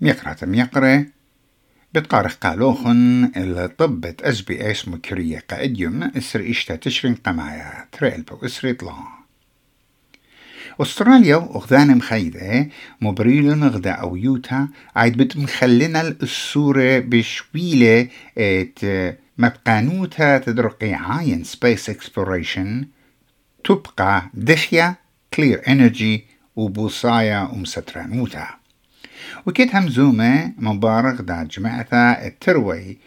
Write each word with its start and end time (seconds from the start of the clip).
ميقرة 0.00 0.36
ميقرة. 0.42 1.06
بتقارخ 1.94 2.34
قالوخن 2.34 3.32
الطبة 3.36 4.14
أس 4.20 4.40
بي 4.40 4.70
إس 4.70 4.88
مكرية 4.88 5.44
قائديوم 5.50 6.02
إسر 6.02 6.50
إشتا 6.50 6.76
تشرين 6.76 7.14
قمايا 7.14 7.88
تريل 7.92 8.22
بو 8.22 8.46
إسر 8.46 8.72
طلا 8.72 8.94
أستراليا 10.80 11.36
وغذان 11.36 11.96
مخيدة 11.96 12.68
مبريل 13.00 13.64
غدا 13.64 13.90
أو 13.90 14.16
يوتا 14.16 14.68
عيد 14.96 15.16
بت 15.16 15.36
مخلنا 15.36 16.00
السورة 16.00 16.98
بشويلة 16.98 18.08
إت 18.38 18.78
مبقانوتا 19.38 20.38
تدرقي 20.38 20.94
عاين 20.94 21.44
سبيس 21.44 21.90
اكسبلوريشن 21.90 22.86
تبقى 23.64 24.30
دخيا 24.34 24.94
كلير 25.34 25.62
انرجي 25.68 26.24
وبوصايا 26.56 27.40
ومسترانوتا. 27.40 28.59
وكيت 29.46 29.74
همزومة 29.74 30.52
مبارك 30.58 31.20
دا 31.20 31.48
جماعة 31.50 31.92
التروي 31.92 32.98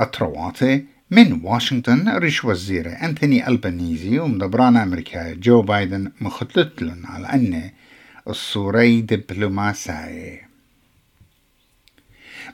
الترواتي 0.00 0.84
من 1.10 1.40
واشنطن 1.42 2.08
ريش 2.08 2.44
وزيرة 2.44 2.90
أنتوني 2.90 3.48
ألبانيزي 3.48 4.18
ومدبران 4.18 4.76
أمريكا 4.76 5.34
جو 5.34 5.62
بايدن 5.62 6.12
مخطلتلن 6.20 7.06
على 7.06 7.26
أن 7.26 7.70
الصوري 8.28 9.00
دبلوماسية. 9.00 10.48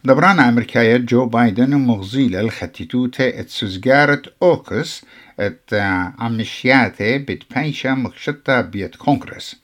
دبران 0.05 0.41
أمريكا 0.41 0.97
جو 0.97 1.27
بايدن 1.27 1.75
مغزيلة 1.75 2.41
الختيتوتة 2.41 3.29
اتسوزجارة 3.29 4.23
أوكس 4.43 5.05
ات 5.41 5.75
عمشياتي 6.19 7.19
بتبايشة 7.19 7.95
مكشتة 7.95 8.61
بيت 8.61 8.97
كونغرس. 8.97 9.57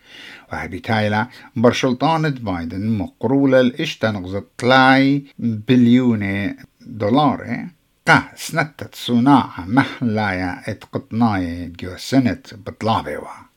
وهبتايلا 0.53 1.27
برشلطانة 1.56 2.29
بايدن 2.29 2.98
مقرولة 2.98 3.61
الاشتنغزت 3.61 4.45
تلاي 4.59 5.25
بليون 5.39 6.55
دولار. 6.81 7.67
قا 8.06 8.23
سنتت 8.37 8.95
صناعة 8.95 9.65
محلايا 9.67 10.71
ات 10.71 10.84
قطناية 10.93 11.73
جو 11.81 11.97
سنة 11.97 12.43
بطلابيوا. 12.67 13.51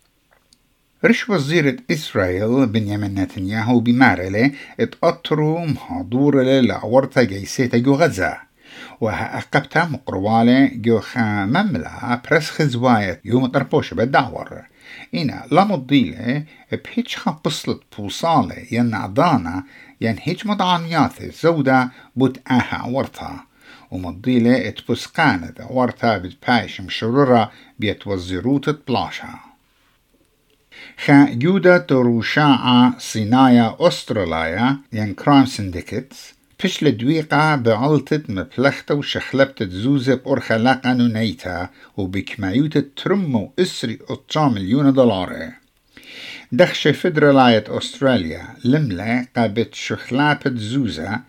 رش 1.06 1.30
وزيرة 1.30 1.78
إسرائيل 1.92 2.66
بنيامين 2.66 3.20
نتنياهو 3.20 3.80
بمارلة 3.80 4.52
اتقطروا 4.80 5.66
محاضورة 5.66 6.44
لعورتا 6.44 7.24
جيسيتا 7.24 7.78
جو 7.78 7.96
غزة. 7.96 8.53
وها 9.02 9.38
أقبتا 9.38 9.86
مقروالة 9.86 10.72
جو 10.76 11.02
مملا 11.18 12.22
برس 12.30 12.50
خزواية 12.50 13.22
يوم 13.26 13.48
تربوش 13.48 13.94
بالدعور 13.94 14.62
إنا 15.16 15.46
لمضيلة 15.52 16.44
بهيج 16.72 17.16
بصلت 17.46 17.82
بوصالة 17.98 18.56
ين 18.72 18.94
عضانا 18.96 19.64
ين 20.02 20.16
هيج 20.22 20.48
مضعانياثي 20.48 21.32
زودا 21.32 21.90
بوت 22.16 22.40
آها 22.52 22.86
ورطا. 22.86 23.40
ومضيلة 23.92 24.68
اتبسقانة 24.68 25.54
ورطا 25.70 26.18
بتبايش 26.18 26.82
مشرورة 26.82 27.52
بيتوزروت 27.80 28.88
بلاشا 28.88 29.40
خا 31.06 31.26
جودة 31.34 31.78
تروشاعة 31.78 32.98
صنايا 33.00 33.76
أستراليا 33.80 34.78
ين 34.94 35.14
كرايم 35.14 35.46
سندكتس 35.46 36.34
فش 36.64 36.84
لدويقة 36.84 37.56
بعلتت 37.56 38.30
مفلختة 38.30 38.96
وشخلبتة 38.96 39.66
زوزة 39.66 40.16
بأرخة 40.16 40.58
لا 40.58 40.74
قانونيتا 40.74 41.70
وبكمايوتة 41.98 42.84
ترمو 42.96 43.54
إسري 43.60 44.00
أطشا 44.10 44.40
مليون 44.40 44.94
دولار 44.94 45.52
دخش 46.52 46.88
فدرالاية 46.88 47.64
أستراليا 47.68 48.48
لملة 48.66 49.28
قابت 49.36 49.76
شخلابة 49.76 50.52
زوزة 50.56 51.20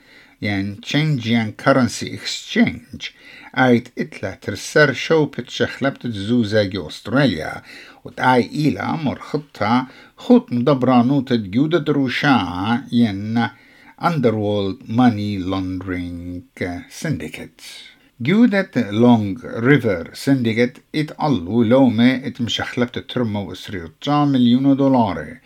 يعني 0.42 0.76
change 0.86 1.26
يعني 1.26 1.54
currency 1.62 2.06
exchange. 2.06 3.10
آيت 3.58 3.88
إتلا 3.98 4.38
ترسر 4.42 4.92
شو 4.92 5.24
بتشخلبت 5.24 6.06
زوزة 6.06 6.62
جو 6.62 6.88
أستراليا 6.88 7.62
وتعاي 8.04 8.50
إيلا 8.52 8.92
مرخطة 8.92 9.86
خط 10.16 10.52
مدبرانوتة 10.52 11.36
جودة 11.36 11.92
روشاعة 11.92 12.84
ين 12.92 13.48
Underworld 13.98 14.88
Money 14.88 15.38
Laundering 15.38 16.42
Syndicate. 16.90 17.62
جودة 18.20 18.70
لونج 18.76 19.38
ريفر 19.44 20.10
سنديكت 20.14 20.82
اتقلو 20.94 21.62
لومة 21.62 22.14
اتمشخلبت 22.26 22.98
ترمو 22.98 23.52
اسريوتشا 23.52 24.24
مليون 24.24 24.76
دولار 24.76 25.38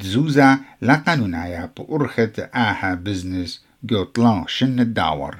تزوزا 0.00 0.58
لا 0.80 0.94
قانونايا 0.94 1.70
بأرخة 1.78 2.32
آها 2.54 2.94
بزنس 2.94 3.64
جو 3.84 4.04
طلا 4.04 4.44
شن 4.48 4.80
الدعور 4.80 5.36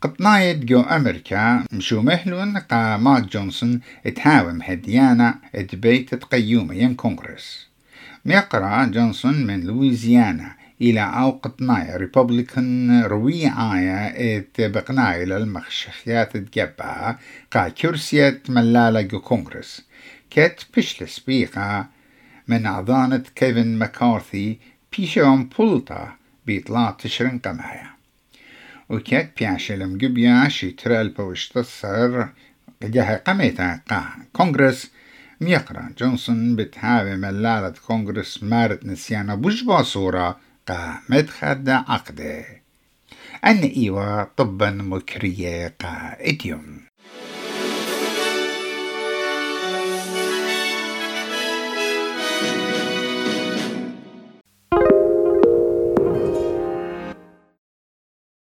قطناية 0.00 0.52
جو 0.52 0.80
أمريكا 0.80 1.64
مشو 1.72 2.02
مهلون 2.02 2.58
قا 2.58 2.96
ماك 2.96 3.22
جونسون 3.32 3.80
اتهاوم 4.06 4.62
هديانا 4.62 5.38
اتبيت 5.54 6.14
تقيوم 6.14 6.72
ين 6.72 6.94
كونغرس 6.94 7.66
ميقرا 8.24 8.84
جونسون 8.84 9.46
من 9.46 9.60
لويزيانا 9.60 10.61
إلى 10.82 11.00
أو 11.00 11.30
قطنايا 11.30 11.96
ريبوبليكان 11.96 13.02
روي 13.02 13.46
آيا 13.46 14.12
ات 14.16 14.60
بقناي 14.60 15.24
للمخشخيات 15.24 16.36
تجبا 16.36 17.16
قا 17.50 17.68
كرسية 17.68 18.42
ملالة 18.48 19.00
جو 19.00 19.20
كونغرس. 19.20 19.82
كت 20.30 20.66
بشلس 20.76 21.18
بيقا 21.18 21.86
من 22.48 22.66
أعضانة 22.66 23.24
كيفن 23.34 23.78
مكارثي 23.78 24.58
بيشون 24.96 25.48
بولتا 25.58 26.12
بيطلع 26.46 26.90
تشرن 26.90 27.38
قمايا 27.38 27.90
وكت 28.88 29.30
بياشلم 29.38 29.98
جبيا 29.98 30.48
شي 30.48 30.70
ترال 30.70 31.08
بوشتصر. 31.08 32.26
جهة 32.82 33.16
قميتا 33.16 33.80
قا 33.90 34.04
كونغرس 34.32 34.90
ميقرأ. 35.40 35.88
جونسون 35.98 36.56
بتهاوي 36.56 37.16
ملالة 37.16 37.74
كونغرس 37.86 38.42
مارت 38.42 38.86
نسيانا 38.86 39.34
بوش 39.34 39.64
صورة 39.82 40.51
قا 40.68 41.00
مدخد 41.08 41.68
عقده. 41.68 42.62
أن 43.44 43.58
إيوا 43.58 44.24
طبا 44.24 44.70
مكرية 44.70 45.74
قا 45.80 46.16